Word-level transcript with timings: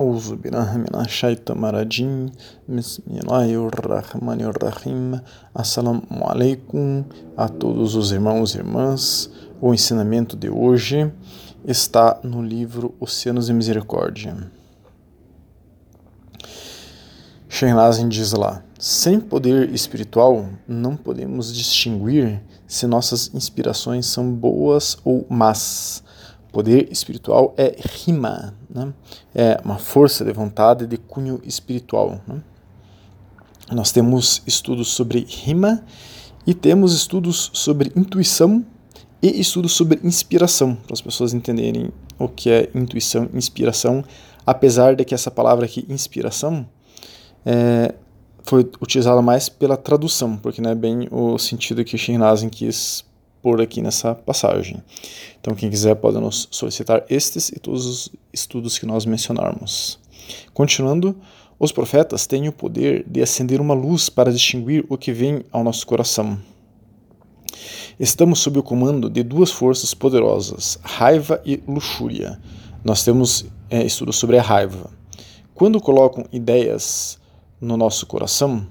أعوذ 0.00 0.36
بالله 0.36 0.76
من 0.76 0.92
الشيطان 0.92 1.64
الرجيم 1.64 2.28
بسم 2.68 3.02
الله 3.08 3.48
الرحمن 3.56 4.40
الرحيم 4.44 5.20
Assalamu 5.54 6.04
alaikum 6.20 7.02
a 7.34 7.48
todos 7.48 7.94
os 7.94 8.12
irmãos 8.12 8.54
e 8.54 8.58
irmãs. 8.58 9.30
O 9.58 9.72
ensinamento 9.72 10.36
de 10.36 10.50
hoje 10.50 11.10
está 11.64 12.20
no 12.22 12.42
livro 12.42 12.94
Oceanos 13.00 13.46
de 13.46 13.54
Misericórdia. 13.54 14.36
Shehnazin 17.48 18.10
diz 18.10 18.34
lá: 18.34 18.62
sem 18.78 19.18
poder 19.18 19.72
espiritual, 19.72 20.46
não 20.68 20.94
podemos 20.94 21.54
distinguir 21.54 22.42
se 22.66 22.86
nossas 22.86 23.30
inspirações 23.32 24.04
são 24.04 24.30
boas 24.30 24.98
ou 25.02 25.24
más 25.30 26.04
Poder 26.51 26.91
espiritual 26.91 27.53
é 27.57 27.75
rima, 27.79 28.53
né? 28.69 28.93
é 29.33 29.59
uma 29.63 29.77
força 29.77 30.25
de 30.25 30.33
vontade 30.33 30.85
de 30.85 30.97
cunho 30.97 31.39
espiritual. 31.45 32.19
Né? 32.27 32.41
Nós 33.71 33.91
temos 33.91 34.43
estudos 34.45 34.89
sobre 34.89 35.25
rima 35.27 35.83
e 36.45 36.53
temos 36.53 36.93
estudos 36.93 37.51
sobre 37.53 37.91
intuição 37.95 38.65
e 39.21 39.39
estudos 39.39 39.71
sobre 39.73 39.99
inspiração, 40.03 40.75
para 40.75 40.93
as 40.93 41.01
pessoas 41.01 41.33
entenderem 41.33 41.91
o 42.17 42.27
que 42.27 42.49
é 42.49 42.69
intuição 42.75 43.29
inspiração, 43.33 44.03
apesar 44.45 44.95
de 44.95 45.05
que 45.05 45.13
essa 45.13 45.29
palavra 45.31 45.65
aqui, 45.65 45.85
inspiração, 45.87 46.67
é, 47.45 47.93
foi 48.43 48.69
utilizada 48.81 49.21
mais 49.21 49.47
pela 49.47 49.77
tradução, 49.77 50.35
porque 50.37 50.61
não 50.61 50.71
é 50.71 50.75
bem 50.75 51.07
o 51.11 51.37
sentido 51.37 51.83
que 51.83 51.97
Shinrazin 51.97 52.49
quis 52.49 53.05
por 53.41 53.61
aqui 53.61 53.81
nessa 53.81 54.13
passagem. 54.13 54.81
Então, 55.39 55.55
quem 55.55 55.69
quiser 55.69 55.95
pode 55.95 56.19
nos 56.19 56.47
solicitar 56.51 57.03
estes 57.09 57.49
e 57.49 57.59
todos 57.59 57.85
os 57.85 58.09
estudos 58.31 58.77
que 58.77 58.85
nós 58.85 59.05
mencionarmos. 59.05 59.99
Continuando, 60.53 61.15
os 61.59 61.71
profetas 61.71 62.25
têm 62.25 62.47
o 62.47 62.51
poder 62.51 63.03
de 63.07 63.21
acender 63.21 63.61
uma 63.61 63.73
luz 63.73 64.09
para 64.09 64.31
distinguir 64.31 64.85
o 64.89 64.97
que 64.97 65.11
vem 65.11 65.43
ao 65.51 65.63
nosso 65.63 65.85
coração. 65.85 66.39
Estamos 67.99 68.39
sob 68.39 68.57
o 68.57 68.63
comando 68.63 69.09
de 69.09 69.21
duas 69.21 69.51
forças 69.51 69.93
poderosas, 69.93 70.79
raiva 70.81 71.41
e 71.45 71.61
luxúria. 71.67 72.39
Nós 72.83 73.03
temos 73.03 73.45
é, 73.69 73.85
estudos 73.85 74.15
sobre 74.15 74.37
a 74.37 74.41
raiva. 74.41 74.89
Quando 75.53 75.79
colocam 75.79 76.25
ideias 76.31 77.19
no 77.59 77.77
nosso 77.77 78.07
coração, 78.07 78.65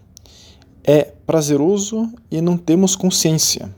é 0.83 1.05
prazeroso 1.05 2.13
e 2.29 2.41
não 2.41 2.57
temos 2.57 2.97
consciência. 2.97 3.73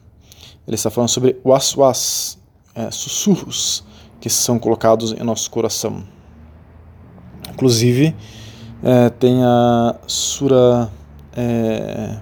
Ele 0.66 0.74
está 0.74 0.90
falando 0.90 1.08
sobre 1.08 1.40
waswas, 1.44 2.38
é, 2.74 2.90
sussurros 2.90 3.84
que 4.20 4.30
são 4.30 4.58
colocados 4.58 5.12
em 5.12 5.22
nosso 5.24 5.50
coração. 5.50 6.04
Inclusive, 7.50 8.14
é, 8.82 9.10
tem 9.10 9.42
a 9.42 9.96
Sura 10.06 10.90
é, 11.36 12.18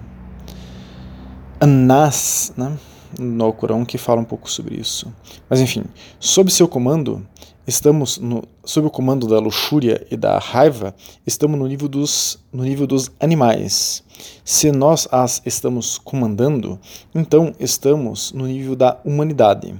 Anas, 1.59 2.53
né, 2.57 2.77
no 3.19 3.53
Corão, 3.53 3.85
que 3.85 3.97
fala 3.97 4.19
um 4.19 4.25
pouco 4.25 4.49
sobre 4.49 4.75
isso. 4.75 5.13
Mas 5.49 5.59
enfim, 5.59 5.83
sob 6.19 6.51
seu 6.51 6.67
comando, 6.67 7.25
estamos 7.71 8.17
no, 8.17 8.43
sob 8.63 8.87
o 8.87 8.89
comando 8.91 9.27
da 9.27 9.39
luxúria 9.39 10.05
e 10.11 10.17
da 10.17 10.37
raiva, 10.37 10.93
estamos 11.25 11.57
no 11.57 11.67
nível 11.67 11.87
dos, 11.87 12.37
no 12.51 12.63
nível 12.63 12.85
dos 12.85 13.09
animais. 13.19 14.03
Se 14.43 14.71
nós 14.71 15.07
as 15.11 15.41
estamos 15.45 15.97
comandando, 15.97 16.79
então 17.15 17.53
estamos 17.59 18.31
no 18.33 18.45
nível 18.45 18.75
da 18.75 18.99
humanidade. 19.03 19.73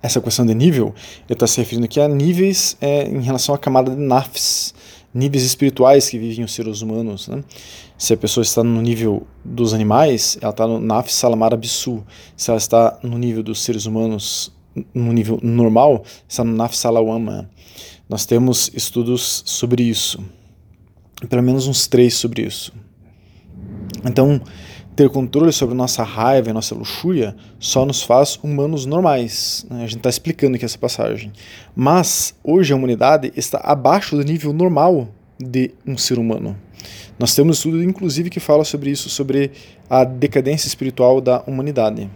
Essa 0.00 0.20
questão 0.20 0.46
de 0.46 0.54
nível, 0.54 0.94
ele 1.28 1.34
está 1.34 1.46
se 1.46 1.58
referindo 1.58 1.84
aqui 1.84 2.00
a 2.00 2.08
níveis 2.08 2.76
é, 2.80 3.08
em 3.08 3.20
relação 3.20 3.54
à 3.54 3.58
camada 3.58 3.90
de 3.90 4.00
nafs, 4.00 4.74
níveis 5.14 5.44
espirituais 5.44 6.08
que 6.08 6.18
vivem 6.18 6.44
os 6.44 6.52
seres 6.52 6.80
humanos. 6.80 7.28
Né? 7.28 7.42
Se 7.98 8.14
a 8.14 8.16
pessoa 8.16 8.42
está 8.42 8.64
no 8.64 8.80
nível 8.80 9.26
dos 9.44 9.74
animais, 9.74 10.38
ela 10.40 10.50
está 10.50 10.66
no 10.66 10.80
nafs 10.80 11.14
salamara 11.14 11.56
bisu. 11.56 12.04
Se 12.36 12.50
ela 12.50 12.58
está 12.58 12.98
no 13.02 13.16
nível 13.18 13.42
dos 13.42 13.62
seres 13.62 13.86
humanos, 13.86 14.51
no 14.94 15.12
nível 15.12 15.38
normal, 15.42 16.04
nafs 16.44 16.78
salawama. 16.78 17.50
Nós 18.08 18.26
temos 18.26 18.70
estudos 18.74 19.42
sobre 19.46 19.82
isso, 19.82 20.22
pelo 21.28 21.42
menos 21.42 21.66
uns 21.66 21.86
três 21.86 22.14
sobre 22.14 22.42
isso. 22.42 22.72
Então, 24.04 24.40
ter 24.94 25.08
controle 25.08 25.52
sobre 25.52 25.74
nossa 25.74 26.02
raiva 26.02 26.50
e 26.50 26.52
nossa 26.52 26.74
luxúria 26.74 27.34
só 27.58 27.86
nos 27.86 28.02
faz 28.02 28.38
humanos 28.42 28.84
normais. 28.84 29.66
Né? 29.70 29.84
A 29.84 29.86
gente 29.86 29.98
está 29.98 30.10
explicando 30.10 30.56
aqui 30.56 30.64
essa 30.64 30.78
passagem. 30.78 31.32
Mas 31.74 32.34
hoje 32.44 32.72
a 32.72 32.76
humanidade 32.76 33.32
está 33.34 33.58
abaixo 33.62 34.16
do 34.16 34.22
nível 34.22 34.52
normal 34.52 35.08
de 35.38 35.72
um 35.86 35.96
ser 35.96 36.18
humano. 36.18 36.56
Nós 37.18 37.34
temos 37.34 37.58
estudo, 37.58 37.82
inclusive, 37.82 38.28
que 38.28 38.40
fala 38.40 38.64
sobre 38.64 38.90
isso, 38.90 39.08
sobre 39.08 39.52
a 39.88 40.04
decadência 40.04 40.66
espiritual 40.66 41.20
da 41.20 41.42
humanidade. 41.46 42.10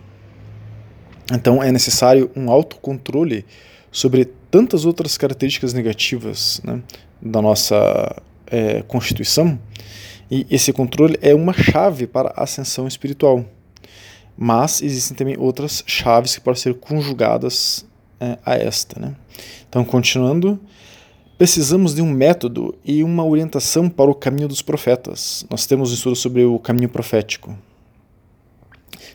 Então 1.32 1.62
é 1.62 1.72
necessário 1.72 2.30
um 2.36 2.50
autocontrole 2.50 3.44
sobre 3.90 4.26
tantas 4.50 4.84
outras 4.84 5.16
características 5.18 5.72
negativas 5.72 6.60
né, 6.62 6.82
da 7.20 7.42
nossa 7.42 8.22
é, 8.46 8.82
constituição 8.82 9.58
e 10.30 10.46
esse 10.50 10.72
controle 10.72 11.16
é 11.22 11.34
uma 11.34 11.52
chave 11.52 12.06
para 12.06 12.32
a 12.36 12.42
ascensão 12.42 12.86
espiritual. 12.86 13.44
Mas 14.36 14.82
existem 14.82 15.16
também 15.16 15.36
outras 15.38 15.82
chaves 15.86 16.34
que 16.34 16.40
podem 16.40 16.60
ser 16.60 16.74
conjugadas 16.74 17.86
é, 18.20 18.38
a 18.44 18.56
esta. 18.56 19.00
Né? 19.00 19.14
Então, 19.68 19.84
continuando, 19.84 20.60
precisamos 21.38 21.94
de 21.94 22.02
um 22.02 22.10
método 22.10 22.74
e 22.84 23.02
uma 23.02 23.24
orientação 23.24 23.88
para 23.88 24.10
o 24.10 24.14
caminho 24.14 24.48
dos 24.48 24.62
profetas. 24.62 25.46
Nós 25.48 25.64
temos 25.64 25.90
um 25.90 25.94
estudo 25.94 26.16
sobre 26.16 26.44
o 26.44 26.58
caminho 26.58 26.88
profético. 26.88 27.56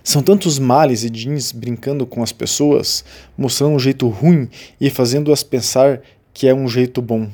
São 0.04 0.22
tantos 0.22 0.58
males 0.58 1.04
e 1.04 1.10
jeans 1.10 1.52
brincando 1.52 2.06
com 2.06 2.24
as 2.24 2.32
pessoas, 2.32 3.06
mostrando 3.38 3.76
um 3.76 3.80
jeito 3.80 4.08
ruim 4.08 4.50
e 4.80 4.90
fazendo-as 4.90 5.44
pensar 5.44 6.02
que 6.34 6.48
é 6.48 6.54
um 6.54 6.68
jeito 6.68 7.02
bom. 7.02 7.30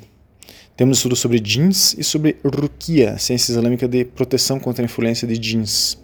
Temos 0.75 0.97
estudos 0.97 1.19
sobre 1.19 1.39
jeans 1.39 1.95
e 1.97 2.03
sobre 2.03 2.37
rukia, 2.43 3.17
ciência 3.17 3.51
islâmica 3.51 3.87
de 3.87 4.05
proteção 4.05 4.59
contra 4.59 4.83
a 4.83 4.85
influência 4.85 5.27
de 5.27 5.37
jeans. 5.37 5.97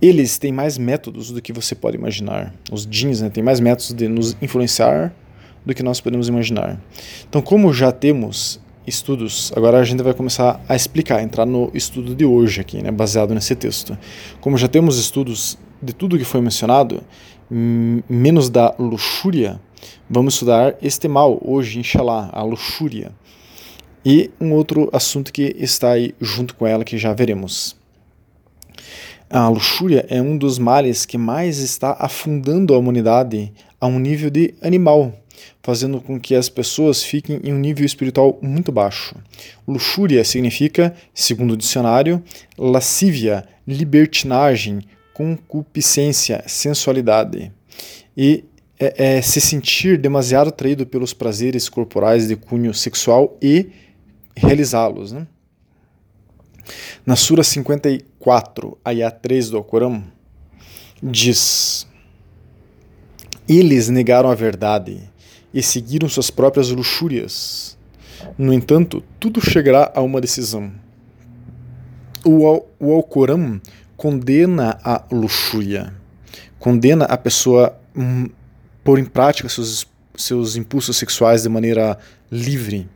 Eles 0.00 0.38
têm 0.38 0.50
mais 0.50 0.76
métodos 0.76 1.30
do 1.30 1.40
que 1.40 1.52
você 1.52 1.74
pode 1.76 1.96
imaginar. 1.96 2.52
Os 2.72 2.84
jeans 2.84 3.20
né, 3.20 3.30
têm 3.30 3.44
mais 3.44 3.60
métodos 3.60 3.92
de 3.92 4.08
nos 4.08 4.36
influenciar 4.42 5.14
do 5.64 5.72
que 5.72 5.82
nós 5.82 6.00
podemos 6.00 6.26
imaginar. 6.26 6.80
Então, 7.28 7.40
como 7.40 7.72
já 7.72 7.92
temos 7.92 8.60
estudos, 8.84 9.52
agora 9.54 9.78
a 9.78 9.84
gente 9.84 10.02
vai 10.02 10.12
começar 10.12 10.60
a 10.68 10.74
explicar, 10.74 11.22
entrar 11.22 11.46
no 11.46 11.70
estudo 11.72 12.14
de 12.14 12.24
hoje 12.24 12.60
aqui, 12.60 12.82
né, 12.82 12.90
baseado 12.90 13.32
nesse 13.32 13.54
texto. 13.54 13.96
Como 14.40 14.58
já 14.58 14.66
temos 14.66 14.98
estudos 14.98 15.56
de 15.82 15.92
tudo 15.92 16.16
que 16.16 16.24
foi 16.24 16.40
mencionado, 16.40 17.02
menos 17.50 18.48
da 18.48 18.74
luxúria, 18.78 19.60
vamos 20.08 20.34
estudar 20.34 20.76
este 20.80 21.08
mal 21.08 21.40
hoje, 21.44 21.78
inshallah, 21.78 22.30
a 22.32 22.42
luxúria. 22.42 23.12
E 24.04 24.30
um 24.40 24.52
outro 24.52 24.88
assunto 24.92 25.32
que 25.32 25.54
está 25.58 25.92
aí 25.92 26.14
junto 26.20 26.54
com 26.54 26.66
ela, 26.66 26.84
que 26.84 26.98
já 26.98 27.12
veremos. 27.12 27.76
A 29.28 29.48
luxúria 29.48 30.04
é 30.08 30.20
um 30.20 30.36
dos 30.36 30.58
males 30.58 31.06
que 31.06 31.16
mais 31.16 31.58
está 31.58 31.96
afundando 31.98 32.74
a 32.74 32.78
humanidade 32.78 33.52
a 33.80 33.86
um 33.86 33.98
nível 33.98 34.28
de 34.28 34.54
animal, 34.60 35.12
fazendo 35.62 36.00
com 36.00 36.20
que 36.20 36.34
as 36.34 36.48
pessoas 36.48 37.02
fiquem 37.02 37.40
em 37.42 37.52
um 37.52 37.58
nível 37.58 37.86
espiritual 37.86 38.38
muito 38.42 38.70
baixo. 38.70 39.14
Luxúria 39.66 40.24
significa, 40.24 40.94
segundo 41.14 41.52
o 41.52 41.56
dicionário, 41.56 42.22
lascívia, 42.58 43.46
libertinagem, 43.66 44.80
concupiscência, 45.22 46.42
sensualidade. 46.46 47.52
E 48.16 48.44
é, 48.78 49.16
é 49.18 49.22
se 49.22 49.40
sentir 49.40 49.96
demasiado 49.96 50.48
atraído 50.48 50.84
pelos 50.86 51.12
prazeres 51.12 51.68
corporais 51.68 52.26
de 52.26 52.36
cunho 52.36 52.74
sexual 52.74 53.36
e 53.40 53.70
realizá-los. 54.36 55.12
Né? 55.12 55.26
Na 57.06 57.14
Sura 57.14 57.44
54, 57.44 58.78
Ayah 58.84 59.10
3 59.10 59.50
do 59.50 59.56
Alcorão, 59.56 60.02
diz: 61.02 61.86
Eles 63.48 63.88
negaram 63.88 64.30
a 64.30 64.34
verdade 64.34 65.00
e 65.54 65.62
seguiram 65.62 66.08
suas 66.08 66.30
próprias 66.30 66.70
luxúrias. 66.70 67.78
No 68.38 68.52
entanto, 68.52 69.02
tudo 69.18 69.40
chegará 69.40 69.92
a 69.94 70.00
uma 70.00 70.20
decisão. 70.20 70.72
O, 72.24 72.64
o 72.78 72.92
Alcorão 72.92 73.60
condena 74.02 74.80
a 74.82 75.04
luxúria, 75.12 75.94
condena 76.58 77.04
a 77.04 77.16
pessoa 77.16 77.78
hum, 77.96 78.28
pôr 78.82 78.98
em 78.98 79.04
prática 79.04 79.48
seus, 79.48 79.86
seus 80.16 80.56
impulsos 80.56 80.96
sexuais 80.96 81.44
de 81.44 81.48
maneira 81.48 81.96
livre 82.28 82.90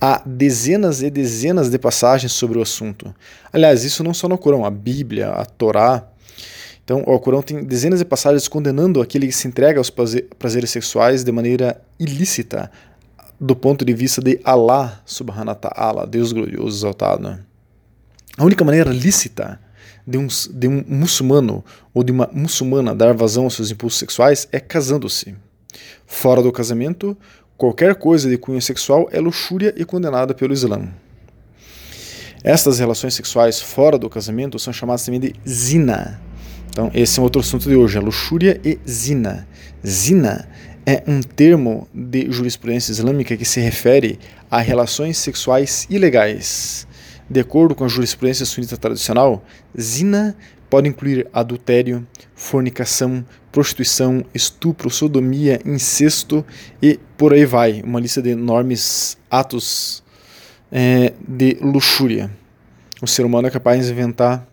Há 0.00 0.20
dezenas 0.26 1.02
e 1.02 1.08
dezenas 1.08 1.70
de 1.70 1.78
passagens 1.78 2.32
sobre 2.32 2.58
o 2.58 2.62
assunto. 2.62 3.14
Aliás, 3.52 3.84
isso 3.84 4.02
não 4.02 4.12
só 4.12 4.28
no 4.28 4.36
Corão, 4.36 4.64
a 4.64 4.70
Bíblia, 4.70 5.30
a 5.30 5.44
Torá. 5.44 6.08
Então, 6.82 7.04
o 7.06 7.20
Corão 7.20 7.40
tem 7.40 7.62
dezenas 7.62 8.00
de 8.00 8.04
passagens 8.04 8.48
condenando 8.48 9.00
aquele 9.00 9.28
que 9.28 9.32
se 9.32 9.46
entrega 9.46 9.78
aos 9.78 9.88
prazeres 10.36 10.70
sexuais 10.70 11.22
de 11.22 11.30
maneira 11.30 11.80
ilícita, 11.96 12.72
do 13.40 13.54
ponto 13.54 13.84
de 13.84 13.94
vista 13.94 14.20
de 14.20 14.40
Allah 14.44 15.00
subhanahu 15.06 15.50
wa 15.50 15.54
ta'ala, 15.54 16.06
Deus 16.08 16.32
glorioso 16.32 16.76
exaltado. 16.76 17.38
A 18.36 18.44
única 18.44 18.64
maneira 18.64 18.90
lícita 18.90 19.60
de 20.06 20.18
um, 20.18 20.26
de 20.26 20.68
um 20.68 20.84
muçulmano 20.86 21.64
ou 21.92 22.02
de 22.04 22.12
uma 22.12 22.28
muçulmana 22.32 22.94
dar 22.94 23.14
vazão 23.14 23.44
aos 23.44 23.54
seus 23.54 23.70
impulsos 23.70 23.98
sexuais 23.98 24.48
é 24.52 24.60
casando-se. 24.60 25.34
Fora 26.06 26.42
do 26.42 26.52
casamento, 26.52 27.16
qualquer 27.56 27.94
coisa 27.94 28.28
de 28.28 28.36
cunho 28.36 28.60
sexual 28.60 29.08
é 29.10 29.20
luxúria 29.20 29.74
e 29.76 29.84
condenada 29.84 30.34
pelo 30.34 30.52
Islã. 30.52 30.88
Estas 32.42 32.78
relações 32.78 33.14
sexuais 33.14 33.60
fora 33.60 33.98
do 33.98 34.10
casamento 34.10 34.58
são 34.58 34.72
chamadas 34.72 35.04
também 35.04 35.20
de 35.20 35.34
zina. 35.48 36.20
Então, 36.68 36.90
esse 36.92 37.18
é 37.18 37.22
um 37.22 37.24
outro 37.24 37.40
assunto 37.40 37.68
de 37.68 37.74
hoje, 37.74 37.96
a 37.96 38.00
luxúria 38.02 38.60
e 38.62 38.78
zina. 38.86 39.48
Zina 39.86 40.46
é 40.84 41.02
um 41.06 41.22
termo 41.22 41.88
de 41.94 42.30
jurisprudência 42.30 42.92
islâmica 42.92 43.36
que 43.36 43.44
se 43.44 43.60
refere 43.60 44.18
a 44.50 44.58
relações 44.58 45.16
sexuais 45.16 45.86
ilegais. 45.88 46.86
De 47.28 47.40
acordo 47.40 47.74
com 47.74 47.84
a 47.84 47.88
jurisprudência 47.88 48.44
sunita 48.44 48.76
tradicional, 48.76 49.44
zina 49.78 50.36
pode 50.68 50.88
incluir 50.88 51.28
adultério, 51.32 52.06
fornicação, 52.34 53.24
prostituição, 53.52 54.24
estupro, 54.34 54.90
sodomia, 54.90 55.60
incesto 55.64 56.44
e 56.82 56.98
por 57.16 57.32
aí 57.32 57.46
vai. 57.46 57.80
Uma 57.82 58.00
lista 58.00 58.20
de 58.20 58.30
enormes 58.30 59.16
atos 59.30 60.02
é, 60.70 61.12
de 61.26 61.56
luxúria. 61.60 62.30
O 63.00 63.06
ser 63.06 63.24
humano 63.24 63.46
é 63.46 63.50
capaz 63.50 63.86
de 63.86 63.92
inventar 63.92 64.46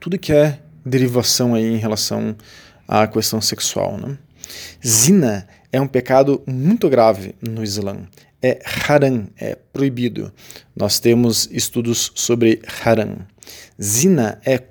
tudo 0.00 0.18
que 0.18 0.32
é 0.32 0.58
derivação 0.84 1.54
aí 1.54 1.64
em 1.64 1.76
relação 1.76 2.34
à 2.88 3.06
questão 3.06 3.40
sexual. 3.40 3.98
Né? 3.98 4.18
Zina 4.84 5.46
é 5.70 5.80
um 5.80 5.86
pecado 5.86 6.42
muito 6.46 6.88
grave 6.88 7.34
no 7.40 7.62
Islã. 7.62 7.98
É 8.42 8.58
haram, 8.88 9.28
é 9.38 9.56
proibido. 9.72 10.32
Nós 10.74 10.98
temos 10.98 11.48
estudos 11.50 12.10
sobre 12.14 12.60
haram. 12.84 13.18
Zina 13.80 14.40
é 14.44 14.62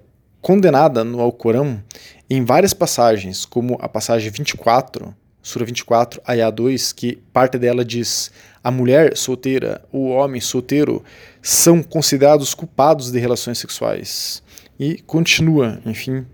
condenada 0.41 1.03
no 1.03 1.21
Alcorão 1.21 1.81
em 2.29 2.43
várias 2.43 2.73
passagens, 2.73 3.45
como 3.45 3.77
a 3.79 3.87
passagem 3.87 4.29
24, 4.29 5.15
Sura 5.41 5.65
24, 5.65 6.21
Ayah 6.25 6.51
2, 6.51 6.93
que 6.93 7.17
parte 7.33 7.57
dela 7.57 7.83
diz: 7.83 8.31
a 8.63 8.69
mulher 8.69 9.17
solteira, 9.17 9.83
o 9.91 10.09
homem 10.09 10.39
solteiro 10.39 11.03
são 11.41 11.81
considerados 11.81 12.53
culpados 12.53 13.11
de 13.11 13.19
relações 13.19 13.57
sexuais. 13.57 14.43
E 14.79 15.01
continua, 15.01 15.79
enfim, 15.85 16.25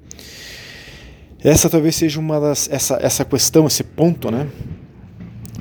essa 1.44 1.70
talvez 1.70 1.96
seja 1.96 2.20
uma 2.20 2.40
das. 2.40 2.70
Essa, 2.70 3.00
essa 3.02 3.24
questão, 3.24 3.68
esse 3.68 3.84
ponto, 3.84 4.30
né? 4.30 4.48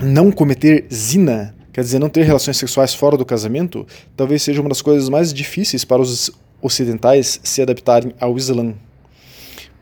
Não 0.03 0.31
cometer 0.31 0.87
zina, 0.93 1.55
quer 1.77 1.83
dizer, 1.83 1.99
não 1.99 2.09
ter 2.09 2.23
relações 2.23 2.57
sexuais 2.57 2.95
fora 2.95 3.19
do 3.19 3.25
casamento, 3.27 3.87
talvez 4.17 4.43
seja 4.43 4.63
uma 4.63 4.71
das 4.71 4.81
coisas 4.81 5.11
mais 5.11 5.31
difíceis 5.31 5.85
para 5.85 6.01
os 6.01 6.31
ocidentais 6.63 7.39
se 7.45 7.61
adaptarem 7.61 8.15
ao 8.19 8.35
Islã. 8.39 8.73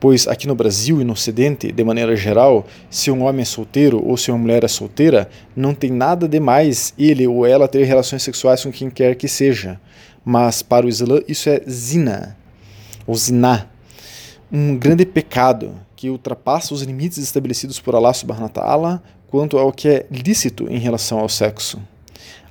Pois 0.00 0.26
aqui 0.26 0.48
no 0.48 0.56
Brasil 0.56 1.00
e 1.00 1.04
no 1.04 1.12
Ocidente, 1.12 1.70
de 1.70 1.84
maneira 1.84 2.16
geral, 2.16 2.66
se 2.90 3.12
um 3.12 3.22
homem 3.22 3.42
é 3.42 3.44
solteiro 3.44 4.04
ou 4.04 4.16
se 4.16 4.32
uma 4.32 4.38
mulher 4.38 4.64
é 4.64 4.68
solteira, 4.68 5.30
não 5.54 5.72
tem 5.72 5.92
nada 5.92 6.28
demais 6.28 6.92
ele 6.98 7.28
ou 7.28 7.46
ela 7.46 7.68
ter 7.68 7.84
relações 7.84 8.24
sexuais 8.24 8.64
com 8.64 8.72
quem 8.72 8.90
quer 8.90 9.14
que 9.14 9.28
seja. 9.28 9.80
Mas 10.24 10.62
para 10.62 10.86
o 10.86 10.88
Islã 10.88 11.20
isso 11.28 11.48
é 11.48 11.62
zina, 11.70 12.36
ou 13.06 13.14
ziná, 13.14 13.68
um 14.50 14.76
grande 14.76 15.06
pecado 15.06 15.72
que 16.04 16.10
ultrapassa 16.10 16.74
os 16.74 16.82
limites 16.82 17.16
estabelecidos 17.16 17.80
por 17.80 17.94
Allah 17.94 18.12
subhanahu 18.12 18.42
wa 18.42 18.48
ta'ala 18.50 19.02
quanto 19.26 19.56
ao 19.56 19.72
que 19.72 19.88
é 19.88 20.06
lícito 20.10 20.70
em 20.70 20.78
relação 20.78 21.18
ao 21.18 21.30
sexo. 21.30 21.80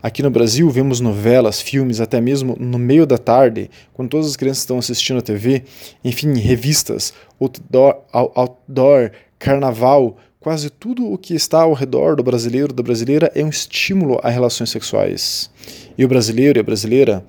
Aqui 0.02 0.24
no 0.24 0.32
Brasil, 0.32 0.68
vemos 0.72 1.00
novelas, 1.00 1.62
filmes, 1.62 2.02
até 2.02 2.20
mesmo 2.20 2.58
no 2.60 2.80
meio 2.80 3.06
da 3.06 3.20
tarde, 3.20 3.70
quando 3.94 4.10
todas 4.10 4.26
as 4.26 4.36
crianças 4.36 4.64
estão 4.64 4.80
assistindo 4.80 5.20
a 5.20 5.22
TV, 5.22 5.66
enfim, 6.04 6.34
revistas, 6.34 7.14
outdoor, 7.40 7.98
outdoor, 8.12 9.12
carnaval, 9.38 10.18
quase 10.40 10.72
tudo 10.72 11.14
o 11.14 11.16
que 11.16 11.36
está 11.36 11.62
ao 11.62 11.74
redor 11.74 12.16
do 12.16 12.24
brasileiro, 12.24 12.74
da 12.74 12.82
brasileira, 12.82 13.32
é 13.36 13.46
um 13.46 13.50
estímulo 13.50 14.20
a 14.24 14.32
relações 14.32 14.72
sexuais. 14.72 15.52
E 15.96 16.04
o 16.04 16.08
brasileiro 16.08 16.58
e 16.58 16.62
a 16.62 16.64
brasileira 16.64 17.24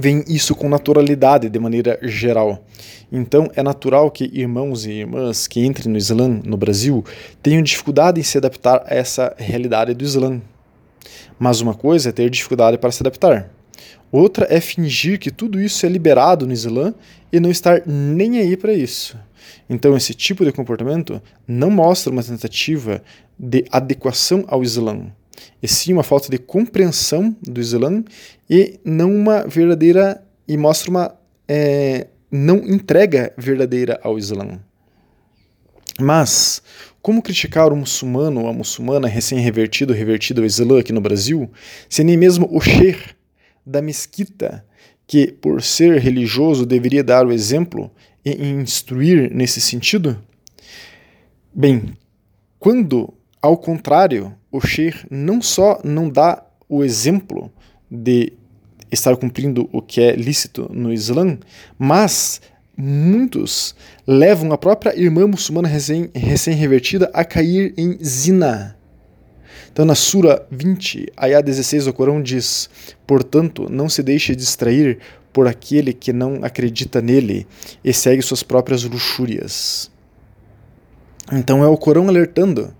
veem 0.00 0.24
isso 0.28 0.54
com 0.54 0.68
naturalidade, 0.68 1.48
de 1.48 1.58
maneira 1.58 1.98
geral. 2.02 2.64
Então, 3.10 3.50
é 3.54 3.62
natural 3.62 4.10
que 4.10 4.30
irmãos 4.32 4.86
e 4.86 4.92
irmãs 4.92 5.46
que 5.46 5.64
entrem 5.64 5.92
no 5.92 5.98
Islã 5.98 6.28
no 6.44 6.56
Brasil 6.56 7.04
tenham 7.42 7.62
dificuldade 7.62 8.20
em 8.20 8.22
se 8.22 8.38
adaptar 8.38 8.84
a 8.86 8.94
essa 8.94 9.34
realidade 9.36 9.92
do 9.94 10.04
Islã. 10.04 10.40
Mas 11.38 11.60
uma 11.60 11.74
coisa 11.74 12.08
é 12.08 12.12
ter 12.12 12.30
dificuldade 12.30 12.78
para 12.78 12.92
se 12.92 13.02
adaptar. 13.02 13.50
Outra 14.10 14.46
é 14.50 14.60
fingir 14.60 15.18
que 15.18 15.30
tudo 15.30 15.60
isso 15.60 15.84
é 15.84 15.88
liberado 15.88 16.46
no 16.46 16.52
Islã 16.52 16.94
e 17.32 17.40
não 17.40 17.50
estar 17.50 17.82
nem 17.86 18.38
aí 18.38 18.56
para 18.56 18.72
isso. 18.72 19.16
Então, 19.68 19.96
esse 19.96 20.14
tipo 20.14 20.44
de 20.44 20.52
comportamento 20.52 21.20
não 21.48 21.70
mostra 21.70 22.12
uma 22.12 22.22
tentativa 22.22 23.02
de 23.38 23.64
adequação 23.70 24.44
ao 24.46 24.62
Islã, 24.62 25.06
e 25.62 25.68
sim 25.68 25.92
uma 25.92 26.02
falta 26.02 26.28
de 26.30 26.38
compreensão 26.38 27.34
do 27.42 27.60
Islã 27.60 28.04
e 28.48 28.78
não 28.84 29.14
uma 29.14 29.46
verdadeira 29.46 30.22
e 30.46 30.56
mostra 30.56 30.90
uma 30.90 31.14
é, 31.48 32.08
não 32.30 32.58
entrega 32.58 33.32
verdadeira 33.36 34.00
ao 34.02 34.18
Islã. 34.18 34.60
Mas, 36.00 36.62
como 37.02 37.22
criticar 37.22 37.72
o 37.72 37.76
muçulmano 37.76 38.42
ou 38.42 38.48
a 38.48 38.52
muçulmana 38.52 39.06
recém-revertido 39.06 39.92
revertido 39.92 40.40
ao 40.40 40.46
Islã 40.46 40.80
aqui 40.80 40.92
no 40.92 41.00
Brasil, 41.00 41.50
se 41.88 42.02
nem 42.02 42.16
mesmo 42.16 42.48
o 42.50 42.60
sheikh 42.60 43.14
da 43.64 43.82
mesquita, 43.82 44.64
que 45.06 45.30
por 45.30 45.62
ser 45.62 46.00
religioso 46.00 46.64
deveria 46.64 47.04
dar 47.04 47.26
o 47.26 47.32
exemplo 47.32 47.90
e 48.24 48.30
instruir 48.46 49.30
nesse 49.34 49.60
sentido? 49.60 50.16
Bem, 51.54 51.92
quando, 52.58 53.12
ao 53.42 53.58
contrário, 53.58 54.34
o 54.52 54.60
sheikh 54.60 55.06
não 55.10 55.40
só 55.40 55.80
não 55.82 56.08
dá 56.08 56.44
o 56.68 56.84
exemplo 56.84 57.50
de 57.90 58.34
estar 58.90 59.16
cumprindo 59.16 59.68
o 59.72 59.80
que 59.80 60.00
é 60.00 60.14
lícito 60.14 60.70
no 60.72 60.92
Islã, 60.92 61.38
mas 61.78 62.40
muitos 62.76 63.74
levam 64.06 64.52
a 64.52 64.58
própria 64.58 64.96
irmã 64.98 65.26
muçulmana 65.26 65.68
recém-revertida 65.68 67.10
a 67.14 67.24
cair 67.24 67.72
em 67.76 67.98
zina. 68.04 68.76
Então, 69.72 69.86
na 69.86 69.94
Sura 69.94 70.46
20, 70.50 71.12
Ayah 71.16 71.40
16 71.40 71.86
do 71.86 71.94
Corão 71.94 72.22
diz: 72.22 72.68
Portanto, 73.06 73.68
não 73.70 73.88
se 73.88 74.02
deixe 74.02 74.36
distrair 74.36 74.98
por 75.32 75.48
aquele 75.48 75.94
que 75.94 76.12
não 76.12 76.40
acredita 76.44 77.00
nele 77.00 77.46
e 77.82 77.90
segue 77.94 78.20
suas 78.20 78.42
próprias 78.42 78.84
luxúrias. 78.84 79.90
Então, 81.32 81.64
é 81.64 81.66
o 81.66 81.78
Corão 81.78 82.08
alertando. 82.08 82.74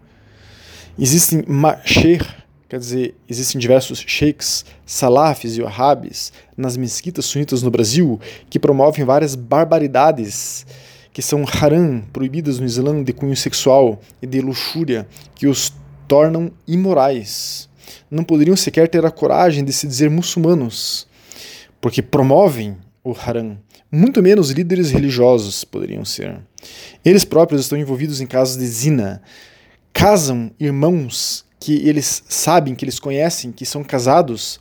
Existem 0.99 1.45
masher, 1.47 2.43
Quer 2.73 2.79
dizer, 2.79 3.15
existem 3.29 3.61
diversos 3.61 4.03
sheiks, 4.07 4.65
salafis 4.87 5.59
e 5.59 5.61
wahhabis 5.61 6.33
nas 6.57 6.75
mesquitas 6.75 7.27
sunitas 7.27 7.63
no 7.63 7.71
Brasil 7.71 8.19
que 8.49 8.59
promovem 8.59 9.05
várias 9.05 9.35
barbaridades 9.35 10.65
que 11.13 11.21
são 11.21 11.45
haram, 11.45 12.03
proibidas 12.13 12.59
no 12.59 12.65
Islã 12.65 13.03
de 13.03 13.13
cunho 13.13 13.37
sexual 13.37 14.01
e 14.23 14.27
de 14.27 14.41
luxúria, 14.41 15.07
que 15.35 15.47
os 15.47 15.71
tornam 16.09 16.51
imorais. 16.67 17.69
Não 18.11 18.25
poderiam 18.25 18.57
sequer 18.57 18.89
ter 18.89 19.05
a 19.05 19.11
coragem 19.11 19.65
de 19.65 19.73
se 19.75 19.87
dizer 19.87 20.09
muçulmanos, 20.09 21.07
porque 21.79 22.01
promovem 22.01 22.79
o 23.05 23.13
haram. 23.13 23.59
Muito 23.91 24.23
menos 24.23 24.51
líderes 24.51 24.91
religiosos 24.91 25.65
poderiam 25.65 26.07
ser. 26.07 26.41
Eles 27.05 27.27
próprios 27.27 27.61
estão 27.61 27.77
envolvidos 27.77 28.23
em 28.23 28.27
casos 28.27 28.57
de 28.57 28.67
zina, 28.67 29.21
casam 29.93 30.51
irmãos 30.59 31.45
que 31.61 31.89
eles 31.89 32.23
sabem, 32.29 32.75
que 32.75 32.85
eles 32.85 32.99
conhecem, 32.99 33.53
que 33.53 33.65
são 33.65 33.85
casados 33.85 34.61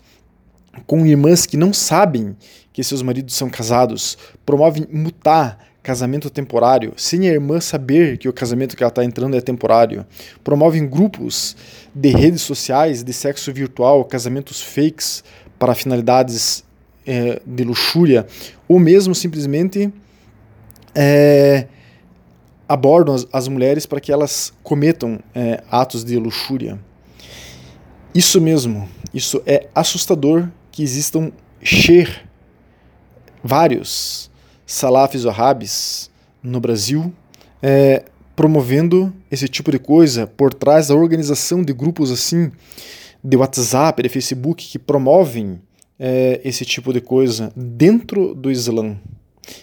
com 0.85 1.05
irmãs 1.05 1.45
que 1.45 1.57
não 1.57 1.73
sabem 1.73 2.35
que 2.71 2.83
seus 2.83 3.01
maridos 3.01 3.35
são 3.35 3.49
casados, 3.49 4.17
promovem 4.45 4.87
mutar 4.91 5.59
casamento 5.83 6.29
temporário, 6.29 6.93
sem 6.95 7.27
a 7.27 7.33
irmã 7.33 7.59
saber 7.59 8.17
que 8.17 8.29
o 8.29 8.33
casamento 8.33 8.77
que 8.77 8.83
ela 8.83 8.89
está 8.89 9.03
entrando 9.03 9.35
é 9.35 9.41
temporário, 9.41 10.05
promovem 10.43 10.87
grupos 10.87 11.55
de 11.93 12.09
redes 12.09 12.41
sociais 12.41 13.03
de 13.03 13.11
sexo 13.11 13.51
virtual, 13.51 14.05
casamentos 14.05 14.61
fakes 14.61 15.23
para 15.57 15.73
finalidades 15.73 16.63
é, 17.05 17.41
de 17.45 17.63
luxúria, 17.63 18.27
ou 18.67 18.79
mesmo 18.79 19.15
simplesmente 19.15 19.91
é, 20.93 21.67
abordam 22.71 23.13
as, 23.13 23.27
as, 23.33 23.47
mulheres 23.49 23.85
para 23.85 23.99
que 23.99 24.13
elas 24.13 24.53
cometam 24.63 25.19
é, 25.35 25.61
atos 25.69 26.05
de 26.05 26.17
luxúria. 26.17 26.79
Isso 28.15 28.39
mesmo, 28.39 28.87
isso 29.13 29.41
é 29.45 29.67
assustador 29.75 30.47
que 30.71 30.81
existam 30.81 31.33
Sher, 31.61 32.25
vários 33.43 34.31
salafis 34.65 35.25
wahhabis 35.25 36.09
no 36.41 36.61
Brasil, 36.61 37.13
é, 37.61 38.05
promovendo 38.37 39.13
esse 39.29 39.49
tipo 39.49 39.69
de 39.69 39.77
coisa 39.77 40.25
por 40.25 40.53
trás 40.53 40.87
da 40.87 40.95
organização 40.95 41.61
de 41.61 41.73
grupos 41.73 42.09
assim 42.09 42.51
de 43.21 43.35
WhatsApp, 43.35 44.01
de 44.01 44.07
Facebook, 44.07 44.65
que 44.65 44.79
promovem 44.79 45.61
é, 45.99 46.39
esse 46.43 46.63
tipo 46.63 46.93
de 46.93 47.01
coisa 47.01 47.51
dentro 47.53 48.33
do 48.33 48.49
Islã. 48.49 48.97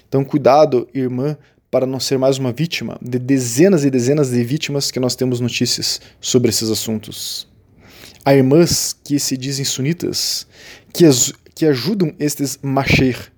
Então, 0.06 0.22
cuidado, 0.24 0.86
irmã, 0.92 1.36
para 1.70 1.86
não 1.86 2.00
ser 2.00 2.18
mais 2.18 2.38
uma 2.38 2.52
vítima 2.52 2.98
de 3.02 3.18
dezenas 3.18 3.84
e 3.84 3.90
dezenas 3.90 4.30
de 4.30 4.42
vítimas 4.42 4.90
que 4.90 4.98
nós 4.98 5.14
temos 5.14 5.40
notícias 5.40 6.00
sobre 6.20 6.48
esses 6.48 6.70
assuntos. 6.70 7.46
Há 8.24 8.34
irmãs 8.34 8.96
que 9.04 9.18
se 9.18 9.36
dizem 9.36 9.64
sunitas, 9.64 10.46
que, 10.92 11.04
as, 11.04 11.32
que 11.54 11.66
ajudam 11.66 12.14
estes 12.18 12.58
masheir, 12.62 13.32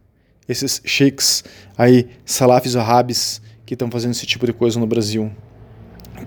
esses 0.49 0.81
sheiks 0.85 1.45
aí, 1.77 2.09
salafis 2.25 2.77
arabes, 2.77 3.43
que 3.67 3.75
estão 3.75 3.91
fazendo 3.91 4.13
esse 4.13 4.27
tipo 4.27 4.47
de 4.47 4.53
coisa 4.53 4.79
no 4.79 4.87
Brasil. 4.87 5.31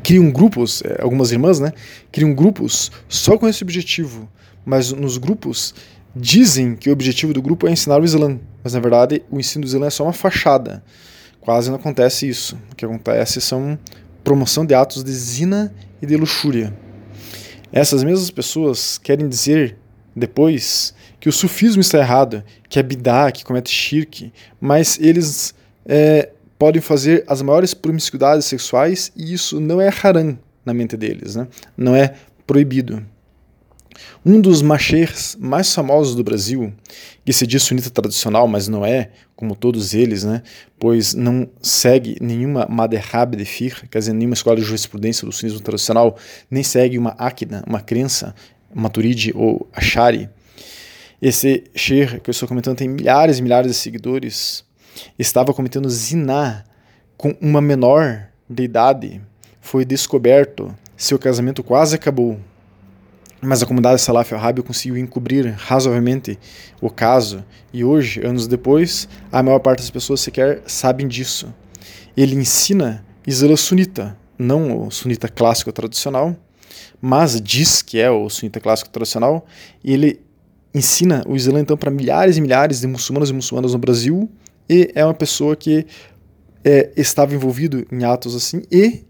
Criam 0.01 0.29
grupos, 0.31 0.81
é, 0.85 1.01
algumas 1.01 1.31
irmãs, 1.31 1.59
né? 1.59 1.71
Criam 2.11 2.33
grupos 2.33 2.91
só 3.07 3.37
com 3.37 3.47
esse 3.47 3.63
objetivo, 3.63 4.29
mas 4.65 4.91
nos 4.91 5.17
grupos 5.17 5.73
dizem 6.15 6.75
que 6.75 6.89
o 6.89 6.93
objetivo 6.93 7.33
do 7.33 7.41
grupo 7.41 7.67
é 7.67 7.71
ensinar 7.71 7.99
o 7.99 8.05
Islã, 8.05 8.39
mas 8.63 8.73
na 8.73 8.79
verdade 8.79 9.23
o 9.29 9.39
ensino 9.39 9.63
do 9.63 9.67
Islã 9.67 9.87
é 9.87 9.89
só 9.89 10.03
uma 10.03 10.13
fachada. 10.13 10.83
Quase 11.43 11.69
não 11.69 11.75
acontece 11.75 12.27
isso. 12.27 12.57
O 12.71 12.75
que 12.75 12.85
acontece 12.85 13.41
são 13.41 13.77
promoção 14.23 14.65
de 14.65 14.73
atos 14.73 15.03
de 15.03 15.11
zina 15.11 15.73
e 16.01 16.05
de 16.05 16.15
luxúria. 16.15 16.73
Essas 17.71 18.01
mesmas 18.01 18.31
pessoas 18.31 18.97
querem 18.97 19.27
dizer 19.27 19.77
depois 20.15 20.93
que 21.19 21.27
o 21.27 21.33
sufismo 21.33 21.81
está 21.81 21.97
errado, 21.97 22.43
que 22.69 22.79
é 22.79 22.83
bidá, 22.83 23.29
que 23.29 23.43
comete 23.43 23.69
shirk, 23.69 24.31
mas 24.59 24.97
eles 25.01 25.53
é, 25.85 26.29
podem 26.57 26.81
fazer 26.81 27.25
as 27.27 27.41
maiores 27.41 27.73
promiscuidades 27.73 28.45
sexuais 28.45 29.11
e 29.13 29.33
isso 29.33 29.59
não 29.59 29.81
é 29.81 29.89
haram 30.01 30.39
na 30.65 30.73
mente 30.73 30.95
deles, 30.95 31.35
né? 31.35 31.47
não 31.75 31.93
é 31.93 32.13
proibido. 32.47 33.05
Um 34.25 34.39
dos 34.39 34.61
machers 34.61 35.35
mais 35.37 35.73
famosos 35.75 36.15
do 36.15 36.23
Brasil, 36.23 36.73
que 37.25 37.33
se 37.33 37.45
diz 37.45 37.61
sunita 37.63 37.89
tradicional, 37.89 38.47
mas 38.47 38.69
não 38.69 38.85
é, 38.85 39.09
como 39.35 39.53
todos 39.53 39.93
eles, 39.93 40.23
né, 40.23 40.41
pois 40.79 41.13
não 41.13 41.49
segue 41.61 42.15
nenhuma 42.21 42.65
madhhab 42.69 43.35
de 43.35 43.43
fiqh, 43.43 43.85
quer 43.89 43.99
dizer, 43.99 44.13
nenhuma 44.13 44.33
escola 44.33 44.55
de 44.55 44.61
jurisprudência 44.61 45.25
do 45.25 45.31
sunismo 45.33 45.59
tradicional, 45.59 46.15
nem 46.49 46.63
segue 46.63 46.97
uma 46.97 47.09
akida, 47.17 47.65
uma 47.67 47.81
crença, 47.81 48.33
maturidi 48.73 49.33
ou 49.35 49.67
ashari. 49.73 50.29
Esse 51.21 51.65
sheikh 51.75 52.21
que 52.21 52.29
eu 52.29 52.31
estou 52.31 52.47
comentando 52.47 52.77
tem 52.77 52.87
milhares 52.87 53.39
e 53.39 53.41
milhares 53.41 53.71
de 53.71 53.77
seguidores, 53.77 54.63
estava 55.19 55.53
cometendo 55.53 55.89
ziná 55.89 56.63
com 57.17 57.35
uma 57.41 57.61
menor 57.61 58.29
de 58.49 58.63
idade, 58.63 59.21
foi 59.59 59.83
descoberto, 59.83 60.73
seu 60.95 61.19
casamento 61.19 61.61
quase 61.61 61.95
acabou, 61.95 62.39
mas 63.43 63.61
a 63.61 63.65
comunidade 63.65 64.01
Salaf 64.01 64.31
Wahhabi 64.31 64.63
conseguiu 64.63 64.97
encobrir 64.97 65.53
razoavelmente 65.57 66.39
o 66.81 66.89
caso 66.89 67.43
e 67.73 67.83
hoje, 67.83 68.25
anos 68.25 68.47
depois, 68.47 69.07
a 69.31 69.43
maior 69.43 69.59
parte 69.59 69.79
das 69.79 69.89
pessoas 69.89 70.21
sequer 70.21 70.61
sabem 70.65 71.07
disso. 71.07 71.53
Ele 72.15 72.35
ensina 72.35 73.05
Islã 73.27 73.55
sunita, 73.55 74.17
não 74.37 74.87
o 74.87 74.91
sunita 74.91 75.27
clássico 75.27 75.71
tradicional, 75.71 76.35
mas 77.01 77.41
diz 77.41 77.81
que 77.81 77.99
é 77.99 78.09
o 78.09 78.29
sunita 78.29 78.59
clássico 78.59 78.89
tradicional, 78.89 79.45
e 79.83 79.93
ele 79.93 80.21
ensina 80.73 81.23
o 81.27 81.35
Islã 81.35 81.59
então 81.59 81.75
para 81.75 81.91
milhares 81.91 82.37
e 82.37 82.41
milhares 82.41 82.79
de 82.79 82.87
muçulmanos 82.87 83.29
e 83.29 83.33
muçulmanas 83.33 83.73
no 83.73 83.79
Brasil, 83.79 84.29
e 84.69 84.89
é 84.95 85.03
uma 85.03 85.13
pessoa 85.13 85.55
que 85.55 85.85
é, 86.63 86.91
estava 86.95 87.35
envolvido 87.35 87.85
em 87.91 88.05
atos 88.05 88.35
assim 88.35 88.61
e 88.71 89.03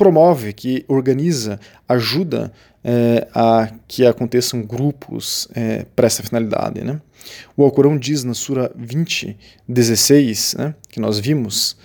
promove, 0.00 0.54
que 0.54 0.82
organiza, 0.88 1.60
ajuda 1.86 2.50
é, 2.82 3.28
a 3.34 3.70
que 3.86 4.06
aconteçam 4.06 4.62
grupos 4.62 5.46
é, 5.54 5.84
para 5.94 6.06
essa 6.06 6.22
finalidade. 6.22 6.82
Né? 6.82 6.98
O 7.54 7.62
Alcorão 7.62 7.98
diz 7.98 8.24
na 8.24 8.32
Sura 8.32 8.72
20, 8.74 9.36
16, 9.68 10.54
né, 10.58 10.74
que 10.88 10.98
nós 10.98 11.18
vimos, 11.18 11.76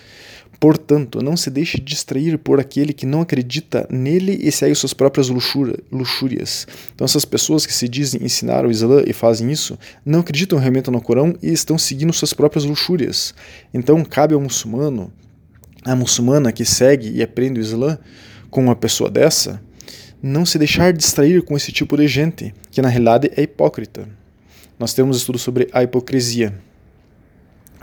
Portanto, 0.58 1.22
não 1.22 1.36
se 1.36 1.50
deixe 1.50 1.78
distrair 1.78 2.38
por 2.38 2.62
aquele 2.62 2.94
que 2.94 3.06
não 3.06 3.20
acredita 3.20 3.86
nele 3.92 4.40
e 4.42 4.50
segue 4.54 4.74
suas 4.74 4.94
próprias 4.94 5.28
luxúrias. 5.28 6.66
Então, 6.96 7.04
essas 7.04 7.26
pessoas 7.26 7.66
que 7.66 7.74
se 7.74 7.90
dizem 7.90 8.24
ensinar 8.24 8.66
o 8.66 8.72
Islã 8.72 9.04
e 9.06 9.12
fazem 9.12 9.52
isso, 9.52 9.78
não 10.06 10.22
acreditam 10.22 10.58
realmente 10.58 10.90
no 10.90 11.02
Corão 11.02 11.36
e 11.44 11.52
estão 11.52 11.78
seguindo 11.78 12.14
suas 12.14 12.34
próprias 12.34 12.64
luxúrias. 12.64 13.36
Então, 13.74 14.04
cabe 14.06 14.34
ao 14.34 14.40
muçulmano 14.40 15.12
a 15.86 15.96
muçulmana 15.96 16.52
que 16.52 16.66
segue 16.66 17.12
e 17.12 17.22
aprende 17.22 17.60
o 17.60 17.64
Islã 17.64 17.98
com 18.50 18.62
uma 18.62 18.76
pessoa 18.76 19.10
dessa, 19.10 19.62
não 20.22 20.46
se 20.46 20.58
deixar 20.58 20.92
distrair 20.92 21.44
com 21.44 21.56
esse 21.56 21.72
tipo 21.72 21.96
de 21.96 22.08
gente, 22.08 22.54
que 22.72 22.82
na 22.82 22.90
realidade 22.90 23.32
é 23.36 23.44
hipócrita. 23.44 24.10
Nós 24.80 24.94
temos 24.94 25.18
estudo 25.18 25.38
sobre 25.38 25.70
a 25.72 25.84
hipocrisia. 25.84 26.58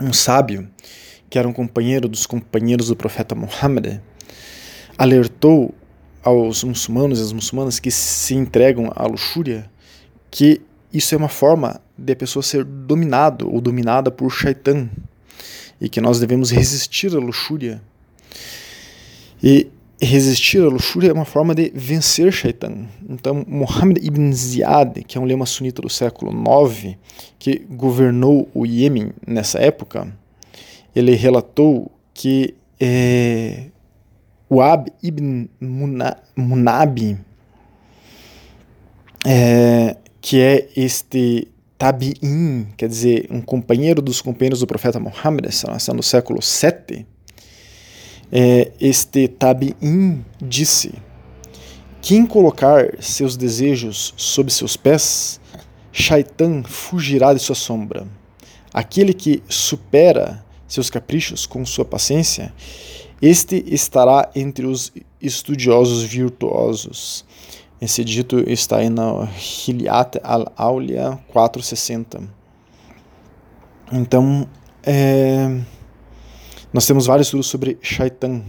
Um 0.01 0.11
sábio, 0.11 0.67
que 1.29 1.39
era 1.39 1.47
um 1.47 1.53
companheiro 1.53 2.09
dos 2.09 2.25
companheiros 2.25 2.87
do 2.87 2.95
profeta 2.95 3.33
Muhammad, 3.33 3.99
alertou 4.97 5.73
aos 6.21 6.63
muçulmanos 6.63 7.19
e 7.19 7.23
às 7.23 7.31
muçulmanas 7.31 7.79
que 7.79 7.89
se 7.89 8.35
entregam 8.35 8.91
à 8.95 9.05
luxúria 9.05 9.69
que 10.29 10.61
isso 10.91 11.13
é 11.15 11.17
uma 11.17 11.29
forma 11.29 11.81
de 11.97 12.13
a 12.13 12.15
pessoa 12.15 12.43
ser 12.43 12.63
dominado 12.63 13.51
ou 13.51 13.61
dominada 13.61 14.11
por 14.11 14.29
shaitan 14.29 14.89
e 15.79 15.89
que 15.89 16.01
nós 16.01 16.19
devemos 16.19 16.51
resistir 16.51 17.15
à 17.15 17.19
luxúria 17.19 17.81
e 19.41 19.67
resistir 20.01 20.61
à 20.61 20.67
luxúria 20.67 21.09
é 21.09 21.13
uma 21.13 21.25
forma 21.25 21.55
de 21.55 21.71
vencer 21.73 22.31
Shaitan. 22.31 22.87
Então, 23.09 23.45
Muhammad 23.47 23.97
ibn 24.03 24.31
Ziyad, 24.31 25.03
que 25.03 25.17
é 25.17 25.21
um 25.21 25.25
lema 25.25 25.45
sunita 25.45 25.81
do 25.81 25.89
século 25.89 26.31
IX, 26.31 26.97
que 27.39 27.59
governou 27.69 28.49
o 28.53 28.65
Iêmen 28.65 29.11
nessa 29.25 29.59
época, 29.59 30.07
ele 30.95 31.15
relatou 31.15 31.91
que 32.13 32.55
é, 32.79 33.65
Ab 34.49 34.91
ibn 35.01 35.47
Munab, 36.35 37.17
é, 39.25 39.97
que 40.21 40.39
é 40.39 40.69
este 40.75 41.47
tabi'in, 41.77 42.67
quer 42.77 42.87
dizer, 42.87 43.27
um 43.31 43.41
companheiro 43.41 44.01
dos 44.01 44.21
companheiros 44.21 44.59
do 44.59 44.67
profeta 44.67 44.99
Muhammad, 44.99 45.45
no 45.93 46.03
século 46.03 46.39
VII, 46.39 47.05
é, 48.35 48.71
este 48.81 49.27
Tabi'in 49.27 50.25
disse: 50.41 50.95
Quem 52.01 52.25
colocar 52.25 52.97
seus 52.99 53.37
desejos 53.37 54.11
sob 54.17 54.51
seus 54.51 54.75
pés, 54.75 55.39
Shaitan 55.91 56.63
fugirá 56.63 57.31
de 57.31 57.39
sua 57.39 57.53
sombra. 57.53 58.07
Aquele 58.73 59.13
que 59.13 59.43
supera 59.47 60.43
seus 60.67 60.89
caprichos 60.89 61.45
com 61.45 61.63
sua 61.63 61.85
paciência, 61.85 62.51
este 63.21 63.63
estará 63.67 64.31
entre 64.35 64.65
os 64.65 64.91
estudiosos 65.21 66.01
virtuosos. 66.01 67.23
Esse 67.79 68.03
dito 68.03 68.39
está 68.49 68.77
aí 68.77 68.89
na 68.89 69.29
Hiliat 69.37 70.19
al-Aulia 70.23 71.19
460. 71.27 72.23
Então, 73.91 74.47
é, 74.81 75.61
nós 76.73 76.87
temos 76.87 77.05
vários 77.05 77.27
estudos 77.27 77.45
sobre 77.45 77.77
Shaitan. 77.83 78.41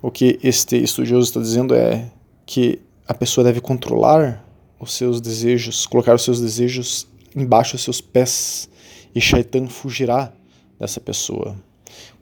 O 0.00 0.10
que 0.10 0.40
este 0.42 0.82
estudioso 0.82 1.28
está 1.28 1.40
dizendo 1.40 1.74
é 1.74 2.10
que 2.46 2.80
a 3.06 3.12
pessoa 3.12 3.44
deve 3.44 3.60
controlar 3.60 4.42
os 4.80 4.94
seus 4.94 5.20
desejos, 5.20 5.86
colocar 5.86 6.14
os 6.14 6.24
seus 6.24 6.40
desejos 6.40 7.06
embaixo 7.36 7.72
dos 7.72 7.84
seus 7.84 8.00
pés, 8.00 8.68
e 9.14 9.20
Shaitan 9.20 9.66
fugirá 9.68 10.32
dessa 10.80 11.00
pessoa. 11.00 11.54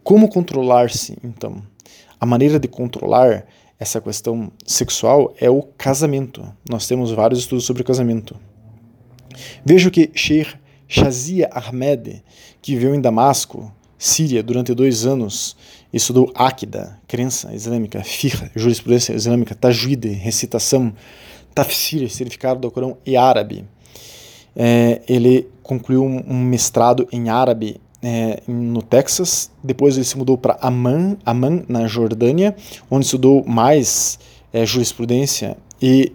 Como 0.03 0.29
controlar-se, 0.29 1.17
então? 1.23 1.63
A 2.19 2.27
maneira 2.27 2.59
de 2.59 2.67
controlar 2.67 3.47
essa 3.79 4.01
questão 4.01 4.51
sexual 4.67 5.35
é 5.39 5.49
o 5.49 5.63
casamento. 5.63 6.45
Nós 6.69 6.87
temos 6.89 7.13
vários 7.13 7.41
estudos 7.41 7.65
sobre 7.65 7.83
o 7.83 7.85
casamento. 7.85 8.37
Veja 9.65 9.91
que 9.91 10.11
Sheikh 10.15 10.55
Shazia 10.89 11.49
Ahmed, 11.53 12.23
que 12.61 12.75
viveu 12.75 12.95
em 12.95 13.01
Damasco, 13.01 13.73
Síria 14.05 14.43
durante 14.43 14.75
dois 14.75 15.07
anos, 15.07 15.57
estudou 15.93 16.33
Akida, 16.35 16.99
crença 17.07 17.55
islâmica, 17.55 18.03
Fiqh, 18.03 18.51
jurisprudência 18.57 19.13
islâmica, 19.13 19.55
Tajwid, 19.55 20.09
recitação, 20.09 20.93
Tafsir, 21.55 22.11
significado 22.11 22.59
do 22.59 22.69
Corão 22.69 22.97
e 23.07 23.17
árabe. 23.17 23.65
É, 24.57 25.03
ele 25.07 25.49
concluiu 25.63 26.05
um 26.05 26.43
mestrado 26.43 27.07
em 27.13 27.29
árabe 27.29 27.81
é, 28.03 28.43
no 28.49 28.83
Texas, 28.83 29.53
depois 29.63 29.95
ele 29.95 30.05
se 30.05 30.19
mudou 30.19 30.37
para 30.37 30.59
Amman, 30.61 31.17
Amman, 31.25 31.65
na 31.69 31.87
Jordânia, 31.87 32.57
onde 32.91 33.05
estudou 33.05 33.45
mais 33.45 34.19
é, 34.53 34.67
jurisprudência 34.67 35.57
e 35.81 36.13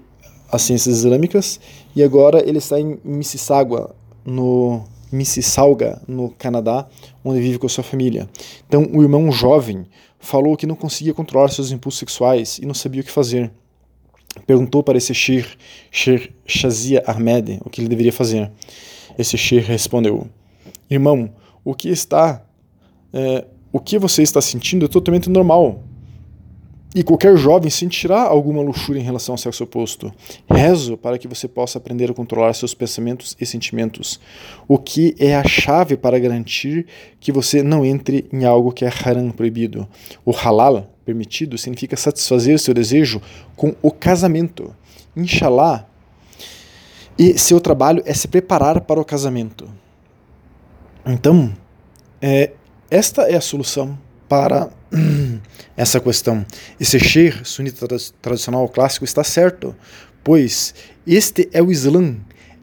as 0.52 0.62
ciências 0.62 0.98
islâmicas, 0.98 1.58
e 1.96 2.04
agora 2.04 2.44
ele 2.46 2.58
está 2.58 2.78
em 2.82 3.00
Mississauga, 3.02 3.92
no 4.26 4.84
Mississauga, 5.12 6.02
no 6.08 6.30
Canadá, 6.30 6.88
onde 7.24 7.40
vive 7.40 7.58
com 7.58 7.68
sua 7.70 7.84
família. 7.84 8.30
Então, 8.68 8.88
o 8.94 9.02
irmão 9.02 9.32
jovem 9.32 9.86
falou 10.20 10.58
que 10.58 10.68
não 10.68 10.76
conseguia 10.76 11.14
controlar 11.14 11.50
seus 11.50 11.72
impulsos 11.72 12.00
sexuais 12.00 12.58
e 12.58 12.66
não 12.66 12.74
sabia 12.74 13.02
o 13.02 13.04
que 13.04 13.12
fazer. 13.12 13.52
perguntou 14.46 14.84
para 14.84 14.98
esse 14.98 15.14
Shir, 15.14 15.58
Shir 15.92 16.34
Shazia 16.46 17.04
Ahmed, 17.08 17.60
o 17.64 17.70
que 17.70 17.82
ele 17.82 17.88
deveria 17.88 18.14
fazer. 18.14 18.52
Esse 19.18 19.38
Shir 19.38 19.64
respondeu: 19.64 20.28
Irmão, 20.90 21.30
o 21.64 21.74
que 21.74 21.90
está, 21.90 22.44
é, 23.14 23.46
o 23.72 23.80
que 23.80 23.98
você 23.98 24.22
está 24.22 24.42
sentindo 24.42 24.86
é 24.86 24.88
totalmente 24.88 25.30
normal. 25.30 25.84
E 26.98 27.04
qualquer 27.04 27.38
jovem 27.38 27.70
sentirá 27.70 28.24
alguma 28.24 28.60
luxúria 28.60 29.00
em 29.00 29.04
relação 29.04 29.34
ao 29.34 29.38
sexo 29.38 29.64
oposto. 29.64 30.12
Rezo 30.50 30.98
para 30.98 31.20
que 31.20 31.28
você 31.28 31.48
possa 31.48 31.78
aprender 31.78 32.10
a 32.10 32.14
controlar 32.14 32.52
seus 32.54 32.74
pensamentos 32.74 33.38
e 33.40 33.46
sentimentos, 33.46 34.20
o 34.68 34.80
que 34.80 35.16
é 35.20 35.36
a 35.36 35.48
chave 35.48 35.96
para 35.96 36.18
garantir 36.18 36.88
que 37.20 37.32
você 37.32 37.62
não 37.62 37.86
entre 37.86 38.28
em 38.34 38.46
algo 38.46 38.72
que 38.72 38.84
é 38.84 38.92
haram 39.06 39.30
proibido. 39.30 39.88
O 40.26 40.32
halal, 40.32 40.92
permitido, 41.06 41.56
significa 41.56 41.96
satisfazer 41.96 42.58
seu 42.58 42.74
desejo 42.74 43.22
com 43.56 43.76
o 43.80 43.92
casamento. 43.92 44.76
Inshallah. 45.16 45.86
E 47.16 47.38
seu 47.38 47.62
trabalho 47.62 48.02
é 48.08 48.14
se 48.16 48.28
preparar 48.28 48.82
para 48.82 49.00
o 49.00 49.06
casamento. 49.06 49.70
Então, 51.06 51.54
é, 52.20 52.54
esta 52.90 53.30
é 53.30 53.36
a 53.36 53.42
solução 53.42 54.07
para 54.28 54.70
essa 55.76 56.00
questão. 56.00 56.46
Esse 56.80 57.00
Sheikh 57.00 57.48
sunita 57.48 57.88
tradicional 58.22 58.68
clássico 58.70 59.06
está 59.06 59.24
certo, 59.24 59.76
pois 60.24 60.74
este 61.06 61.50
é 61.54 61.62
o 61.62 61.72
Islã, 61.72 62.18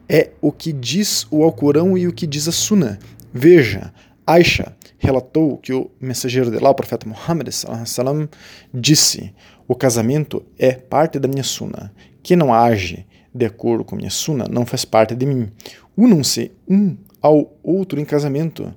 é 0.07 0.31
o 0.41 0.51
que 0.51 0.71
diz 0.71 1.25
o 1.31 1.43
Alcorão 1.43 1.97
e 1.97 2.07
o 2.07 2.13
que 2.13 2.27
diz 2.27 2.47
a 2.47 2.51
Sunna. 2.51 2.99
Veja, 3.33 3.91
Aisha 4.25 4.75
relatou 4.97 5.57
que 5.57 5.73
o 5.73 5.91
mensageiro 5.99 6.49
de 6.49 6.57
lá, 6.57 6.69
o 6.69 6.75
profeta 6.75 7.07
Muhammad, 7.07 7.49
salam, 7.51 8.27
disse: 8.73 9.33
O 9.67 9.75
casamento 9.75 10.43
é 10.57 10.73
parte 10.73 11.19
da 11.19 11.27
minha 11.27 11.43
Sunna. 11.43 11.93
Quem 12.23 12.35
não 12.37 12.53
age 12.53 13.05
de 13.33 13.45
acordo 13.45 13.83
com 13.83 13.95
minha 13.95 14.09
Sunna 14.09 14.45
não 14.49 14.65
faz 14.65 14.85
parte 14.85 15.13
de 15.13 15.25
mim. 15.25 15.51
Unam-se 15.97 16.51
um 16.67 16.95
ao 17.21 17.53
outro 17.63 17.99
em 17.99 18.05
casamento, 18.05 18.73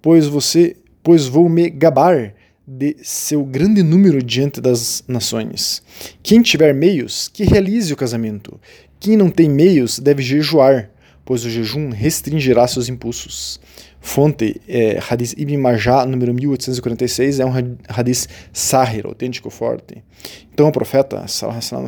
pois 0.00 0.26
você, 0.26 0.76
pois 1.08 1.26
vou 1.26 1.48
me 1.48 1.70
gabar 1.70 2.34
de 2.66 2.94
seu 3.02 3.42
grande 3.42 3.82
número 3.82 4.22
diante 4.22 4.60
das 4.60 5.02
nações. 5.08 5.82
Quem 6.22 6.42
tiver 6.42 6.74
meios, 6.74 7.28
que 7.32 7.44
realize 7.44 7.90
o 7.90 7.96
casamento. 7.96 8.60
Quem 9.00 9.16
não 9.16 9.30
tem 9.30 9.48
meios 9.48 9.98
deve 9.98 10.22
jejuar, 10.22 10.90
pois 11.24 11.46
o 11.46 11.50
jejum 11.50 11.88
restringirá 11.88 12.68
seus 12.68 12.90
impulsos. 12.90 13.58
Fonte 14.02 14.60
é 14.68 14.98
Hadith 15.08 15.32
Ibn 15.38 15.56
Majah, 15.56 16.04
número 16.04 16.34
1846, 16.34 17.40
é 17.40 17.46
um 17.46 17.52
Hadith 17.88 18.26
Sahir, 18.52 19.06
autêntico 19.06 19.48
forte. 19.48 20.04
Então 20.52 20.68
o 20.68 20.72
profeta 20.72 21.24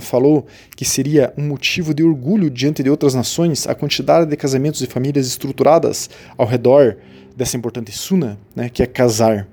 falou 0.01 0.47
que 0.75 0.87
seria 0.87 1.31
um 1.37 1.47
motivo 1.47 1.93
de 1.93 2.03
orgulho 2.03 2.49
diante 2.49 2.83
de 2.83 2.89
outras 2.89 3.13
nações 3.13 3.67
a 3.67 3.75
quantidade 3.75 4.31
de 4.31 4.35
casamentos 4.35 4.81
e 4.81 4.87
famílias 4.87 5.27
estruturadas 5.27 6.09
ao 6.39 6.47
redor 6.47 6.97
dessa 7.41 7.57
importante 7.57 7.91
suna, 7.91 8.39
né, 8.55 8.69
que 8.69 8.83
é 8.83 8.87
casar. 8.87 9.49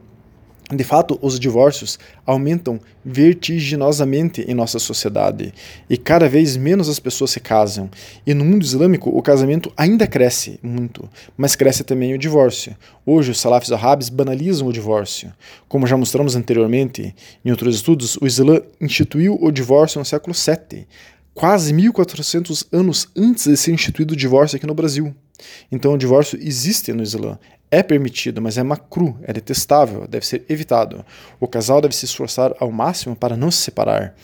De 0.69 0.83
fato, 0.83 1.17
os 1.21 1.39
divórcios 1.39 1.97
aumentam 2.25 2.81
vertiginosamente 3.05 4.41
em 4.41 4.53
nossa 4.53 4.77
sociedade 4.77 5.53
e 5.89 5.95
cada 5.95 6.27
vez 6.27 6.57
menos 6.57 6.89
as 6.89 6.99
pessoas 6.99 7.31
se 7.31 7.39
casam. 7.39 7.89
E 8.25 8.33
no 8.33 8.43
mundo 8.43 8.65
islâmico, 8.65 9.09
o 9.09 9.21
casamento 9.21 9.71
ainda 9.77 10.05
cresce 10.05 10.59
muito, 10.61 11.09
mas 11.37 11.55
cresce 11.55 11.85
também 11.85 12.13
o 12.13 12.17
divórcio. 12.17 12.75
Hoje, 13.05 13.31
os 13.31 13.39
salafis 13.39 13.71
árabes 13.71 14.09
banalizam 14.09 14.67
o 14.67 14.73
divórcio. 14.73 15.31
Como 15.69 15.87
já 15.87 15.95
mostramos 15.95 16.35
anteriormente 16.35 17.15
em 17.45 17.51
outros 17.51 17.77
estudos, 17.77 18.17
o 18.17 18.27
Islã 18.27 18.59
instituiu 18.81 19.37
o 19.41 19.49
divórcio 19.49 19.99
no 19.99 20.03
século 20.03 20.35
VII, 20.35 20.85
quase 21.33 21.71
1400 21.71 22.65
anos 22.73 23.07
antes 23.15 23.47
de 23.47 23.55
ser 23.55 23.71
instituído 23.71 24.13
o 24.13 24.17
divórcio 24.17 24.57
aqui 24.57 24.67
no 24.67 24.75
Brasil. 24.75 25.15
Então, 25.71 25.93
o 25.93 25.97
divórcio 25.97 26.39
existe 26.41 26.93
no 26.93 27.03
Islã, 27.03 27.37
é 27.69 27.83
permitido, 27.83 28.41
mas 28.41 28.57
é 28.57 28.63
macru, 28.63 29.17
é 29.23 29.33
detestável, 29.33 30.07
deve 30.07 30.25
ser 30.25 30.45
evitado. 30.47 31.05
O 31.39 31.47
casal 31.47 31.81
deve 31.81 31.95
se 31.95 32.05
esforçar 32.05 32.55
ao 32.59 32.71
máximo 32.71 33.15
para 33.15 33.35
não 33.35 33.51
se 33.51 33.59
separar, 33.59 34.15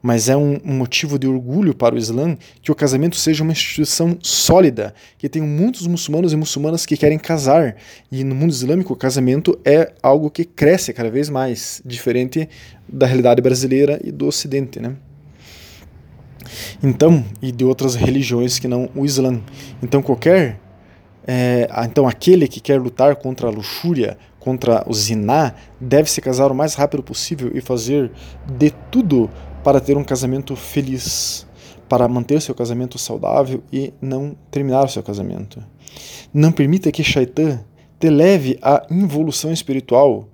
mas 0.00 0.28
é 0.28 0.36
um, 0.36 0.60
um 0.64 0.72
motivo 0.72 1.18
de 1.18 1.26
orgulho 1.26 1.74
para 1.74 1.94
o 1.94 1.98
Islã 1.98 2.36
que 2.60 2.70
o 2.70 2.74
casamento 2.74 3.16
seja 3.16 3.42
uma 3.42 3.52
instituição 3.52 4.16
sólida, 4.22 4.94
que 5.18 5.28
tem 5.28 5.42
muitos 5.42 5.86
muçulmanos 5.86 6.32
e 6.32 6.36
muçulmanas 6.36 6.86
que 6.86 6.96
querem 6.96 7.18
casar, 7.18 7.76
e 8.10 8.22
no 8.22 8.34
mundo 8.34 8.50
islâmico 8.50 8.92
o 8.92 8.96
casamento 8.96 9.58
é 9.64 9.92
algo 10.00 10.30
que 10.30 10.44
cresce 10.44 10.92
cada 10.92 11.10
vez 11.10 11.28
mais, 11.28 11.82
diferente 11.84 12.48
da 12.88 13.06
realidade 13.06 13.42
brasileira 13.42 14.00
e 14.04 14.12
do 14.12 14.26
Ocidente, 14.26 14.78
né? 14.78 14.94
Então, 16.82 17.24
e 17.40 17.52
de 17.52 17.64
outras 17.64 17.94
religiões 17.94 18.58
que 18.58 18.68
não 18.68 18.88
o 18.94 19.04
Islã. 19.04 19.40
Então, 19.82 20.02
qualquer 20.02 20.60
é, 21.26 21.68
então, 21.84 22.06
aquele 22.06 22.48
que 22.48 22.60
quer 22.60 22.80
lutar 22.80 23.16
contra 23.16 23.46
a 23.46 23.50
luxúria, 23.50 24.18
contra 24.40 24.84
o 24.88 24.92
ziná, 24.92 25.54
deve 25.80 26.10
se 26.10 26.20
casar 26.20 26.50
o 26.50 26.54
mais 26.54 26.74
rápido 26.74 27.02
possível 27.02 27.50
e 27.54 27.60
fazer 27.60 28.10
de 28.58 28.70
tudo 28.90 29.30
para 29.62 29.80
ter 29.80 29.96
um 29.96 30.02
casamento 30.02 30.56
feliz, 30.56 31.46
para 31.88 32.08
manter 32.08 32.40
seu 32.40 32.54
casamento 32.54 32.98
saudável 32.98 33.62
e 33.72 33.92
não 34.00 34.36
terminar 34.50 34.88
seu 34.88 35.02
casamento. 35.02 35.62
Não 36.34 36.50
permita 36.50 36.90
que 36.90 37.04
Shaitan 37.04 37.60
te 38.00 38.10
leve 38.10 38.58
à 38.60 38.84
involução 38.90 39.52
espiritual, 39.52 40.28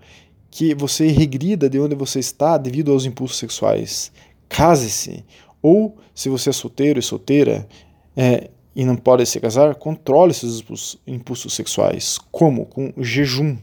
que 0.50 0.74
você 0.74 1.08
regrida 1.08 1.68
de 1.68 1.78
onde 1.78 1.94
você 1.94 2.18
está 2.18 2.56
devido 2.56 2.92
aos 2.92 3.04
impulsos 3.04 3.38
sexuais. 3.38 4.10
Case-se. 4.48 5.22
Ou, 5.62 5.98
se 6.14 6.28
você 6.28 6.50
é 6.50 6.52
solteiro 6.52 6.98
e 6.98 7.02
solteira, 7.02 7.68
é, 8.16 8.50
e 8.74 8.84
não 8.84 8.96
pode 8.96 9.26
se 9.26 9.40
casar, 9.40 9.74
controle 9.74 10.32
seus 10.32 10.98
impulsos 11.06 11.52
sexuais. 11.52 12.18
Como? 12.30 12.66
Com 12.66 12.92
jejum. 12.98 13.56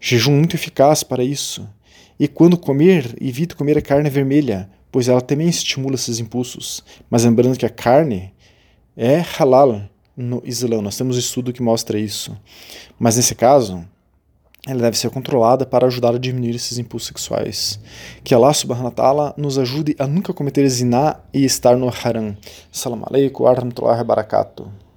Jejum 0.00 0.32
muito 0.32 0.54
eficaz 0.54 1.02
para 1.02 1.24
isso. 1.24 1.68
E 2.18 2.28
quando 2.28 2.56
comer, 2.56 3.16
evite 3.20 3.56
comer 3.56 3.78
a 3.78 3.82
carne 3.82 4.08
vermelha, 4.08 4.70
pois 4.92 5.08
ela 5.08 5.20
também 5.20 5.48
estimula 5.48 5.96
esses 5.96 6.20
impulsos. 6.20 6.84
Mas 7.10 7.24
lembrando 7.24 7.58
que 7.58 7.66
a 7.66 7.70
carne 7.70 8.32
é 8.96 9.24
halal 9.38 9.82
no 10.16 10.42
Islã, 10.44 10.82
nós 10.82 10.96
temos 10.96 11.16
um 11.16 11.18
estudo 11.18 11.52
que 11.52 11.62
mostra 11.62 11.98
isso. 11.98 12.36
Mas 12.98 13.16
nesse 13.16 13.34
caso, 13.34 13.84
ela 14.66 14.82
deve 14.82 14.96
ser 14.96 15.10
controlada 15.10 15.66
para 15.66 15.86
ajudar 15.86 16.14
a 16.14 16.18
diminuir 16.18 16.54
esses 16.54 16.78
impulsos 16.78 17.08
sexuais. 17.08 17.80
Que 18.22 18.32
Allah 18.32 18.54
subhanahu 18.54 18.84
wa 18.84 18.90
ta'ala 18.92 19.34
nos 19.36 19.58
ajude 19.58 19.96
a 19.98 20.06
nunca 20.06 20.32
cometer 20.32 20.68
ziná 20.68 21.16
e 21.34 21.44
estar 21.44 21.76
no 21.76 21.88
haram. 21.88 22.36
Salam 22.70 23.02
alaikum 23.04 23.44
wa 23.44 23.54
rahmatullahi 23.54 23.98
wa 23.98 24.04
barakatuh. 24.04 24.91